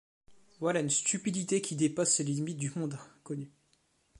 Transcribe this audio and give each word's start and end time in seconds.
Voilà 0.59 0.79
une 0.79 0.89
stupidité 0.89 1.61
qui 1.61 1.75
dépasse 1.75 2.17
les 2.17 2.25
limites 2.25 2.57
du 2.57 2.71
monde 2.75 2.97
connu. 3.23 3.51